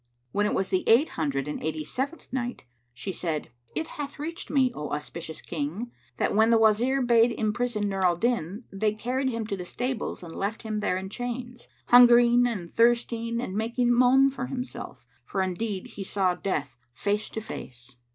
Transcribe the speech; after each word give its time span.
When 0.31 0.47
it 0.47 0.55
was 0.55 0.69
the 0.69 0.83
Eight 0.89 1.09
Hundred 1.09 1.47
and 1.47 1.63
Eighty 1.63 1.83
seventh 1.83 2.33
Night, 2.33 2.63
She 2.91 3.11
said, 3.11 3.51
It 3.75 3.85
hath 3.87 4.17
reached 4.17 4.49
me, 4.49 4.71
O 4.73 4.89
auspicious 4.89 5.41
King, 5.43 5.91
that 6.17 6.33
when 6.33 6.49
the 6.49 6.57
Wazir 6.57 7.03
bade 7.03 7.31
imprison 7.31 7.87
Nur 7.87 8.03
al 8.03 8.15
Din, 8.15 8.63
they 8.71 8.93
carried 8.93 9.29
him 9.29 9.45
to 9.45 9.55
the 9.55 9.63
stables 9.63 10.23
and 10.23 10.35
left 10.35 10.63
him 10.63 10.79
there 10.79 10.97
in 10.97 11.09
chains, 11.09 11.67
hungering 11.89 12.47
and 12.47 12.71
thirsting 12.73 13.39
and 13.39 13.53
making 13.55 13.93
moan 13.93 14.31
for 14.31 14.47
himself; 14.47 15.05
for 15.23 15.43
indeed 15.43 15.85
he 15.85 16.03
saw 16.03 16.33
death 16.33 16.77
face 16.91 17.29
to 17.29 17.39
face. 17.39 17.95